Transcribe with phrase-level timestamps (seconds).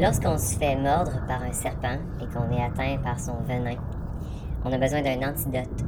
[0.00, 3.76] Lorsqu'on se fait mordre par un serpent et qu'on est atteint par son venin,
[4.64, 5.84] on a besoin d'un antidote.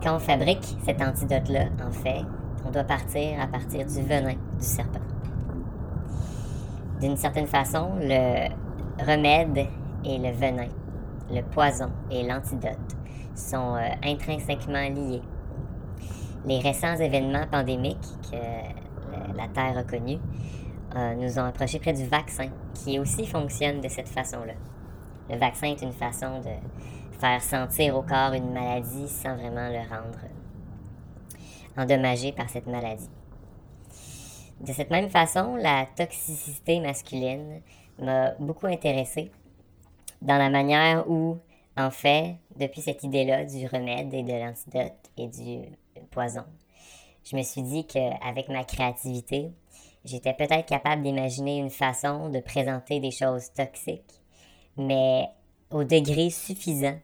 [0.00, 2.22] Quand on fabrique cet antidote-là, en fait,
[2.64, 5.00] on doit partir à partir du venin du serpent.
[7.00, 8.50] D'une certaine façon, le
[9.04, 9.66] remède
[10.04, 10.68] et le venin,
[11.28, 12.78] le poison et l'antidote
[13.34, 15.22] sont euh, intrinsèquement liés.
[16.46, 17.98] Les récents événements pandémiques
[18.30, 18.36] que
[19.36, 20.18] la Terre a connus
[20.96, 24.54] euh, nous ont approchés près du vaccin, qui aussi fonctionne de cette façon-là.
[25.30, 29.78] Le vaccin est une façon de faire sentir au corps une maladie sans vraiment le
[29.78, 30.18] rendre
[31.76, 33.08] endommagé par cette maladie.
[34.60, 37.62] De cette même façon, la toxicité masculine
[37.98, 39.30] m'a beaucoup intéressée
[40.20, 41.38] dans la manière où,
[41.76, 45.62] en fait, depuis cette idée-là du remède et de l'antidote et du
[46.10, 46.44] poison,
[47.24, 49.50] je me suis dit qu'avec ma créativité,
[50.04, 54.20] j'étais peut-être capable d'imaginer une façon de présenter des choses toxiques,
[54.76, 55.28] mais
[55.70, 56.98] au degré suffisant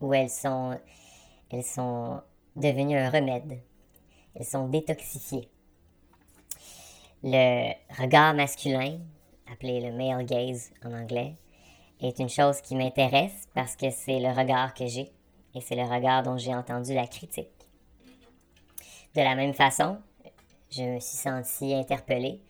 [0.00, 0.78] où elles sont,
[1.50, 2.20] elles sont
[2.56, 3.60] devenues un remède.
[4.34, 5.48] Elles sont détoxifiées.
[7.22, 8.98] Le regard masculin,
[9.50, 11.36] appelé le male gaze en anglais,
[12.00, 15.10] est une chose qui m'intéresse parce que c'est le regard que j'ai
[15.54, 17.48] et c'est le regard dont j'ai entendu la critique.
[19.14, 19.98] De la même façon,
[20.76, 22.40] je me suis sentie interpellée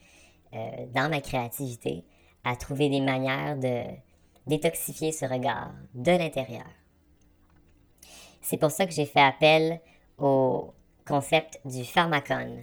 [0.54, 2.04] euh, dans ma créativité
[2.44, 3.82] à trouver des manières de
[4.46, 6.66] détoxifier ce regard de l'intérieur.
[8.40, 9.80] C'est pour ça que j'ai fait appel
[10.18, 10.74] au
[11.06, 12.62] concept du pharmacon,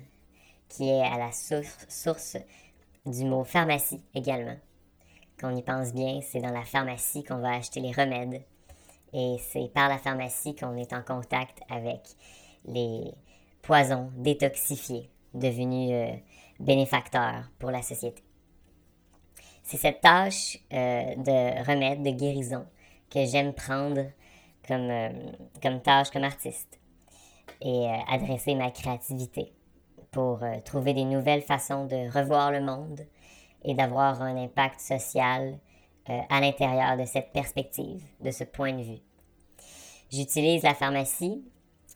[0.69, 2.37] qui est à la source,
[3.05, 4.57] du mot pharmacie également.
[5.39, 8.43] Quand on y pense bien, c'est dans la pharmacie qu'on va acheter les remèdes.
[9.13, 12.01] Et c'est par la pharmacie qu'on est en contact avec
[12.65, 13.11] les
[13.63, 16.15] poisons détoxifiés, devenus euh,
[16.59, 18.23] bénéfacteurs pour la société.
[19.63, 22.65] C'est cette tâche euh, de remède, de guérison
[23.09, 24.05] que j'aime prendre
[24.67, 25.09] comme, euh,
[25.61, 26.79] comme tâche comme artiste
[27.61, 29.53] et euh, adresser ma créativité
[30.11, 32.99] pour trouver des nouvelles façons de revoir le monde
[33.63, 35.57] et d'avoir un impact social
[36.05, 38.99] à l'intérieur de cette perspective, de ce point de vue.
[40.11, 41.45] J'utilise la pharmacie,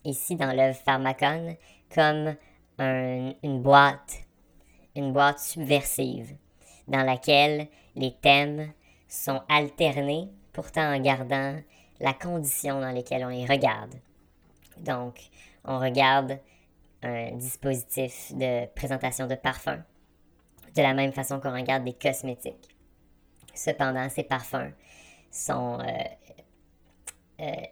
[0.06, 1.58] ici dans l'œuvre Pharmacon,
[1.94, 2.38] comme
[2.80, 4.24] une boîte,
[4.96, 6.36] une boîte subversive,
[6.88, 8.72] dans laquelle les thèmes
[9.08, 11.58] sont alternés, pourtant en gardant
[12.00, 13.96] la condition dans laquelle on les regarde.
[14.78, 15.20] Donc,
[15.64, 16.40] on regarde
[17.02, 19.84] un dispositif de présentation de parfums,
[20.76, 22.76] de la même façon qu'on regarde des cosmétiques.
[23.54, 24.74] Cependant, ces parfums
[25.32, 25.86] sont euh,
[27.40, 27.66] euh,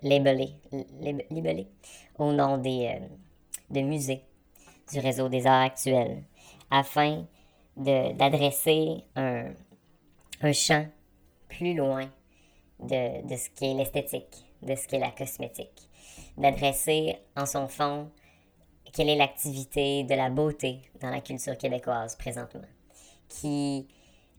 [2.18, 3.08] au nom des, euh,
[3.70, 4.24] de musées
[4.92, 6.24] du réseau des arts actuels
[6.70, 7.26] afin
[7.76, 9.52] d'adresser un,
[10.42, 10.86] un champ
[11.48, 12.10] plus loin
[12.80, 15.90] de, de ce qu'est l'esthétique, de ce qu'est la cosmétique,
[16.38, 18.10] d'adresser en son fond
[18.94, 22.62] quelle est l'activité de la beauté dans la culture québécoise présentement,
[23.28, 23.88] qui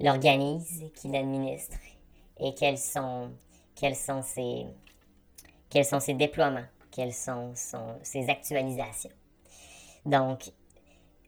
[0.00, 1.78] l'organise, qui l'administre
[2.38, 3.32] et quels sont,
[3.74, 4.66] quels sont ses,
[5.70, 7.52] quels sont ses déploiements, quelles sont
[8.02, 9.10] ses actualisations.
[10.04, 10.50] Donc,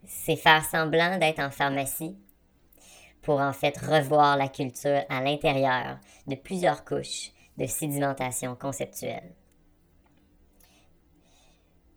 [0.07, 2.17] c'est faire semblant d'être en pharmacie
[3.23, 9.35] pour en fait revoir la culture à l'intérieur de plusieurs couches de sédimentation conceptuelle.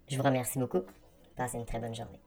[0.07, 0.81] Je vous remercie beaucoup.
[1.35, 2.19] Passez une très bonne journée.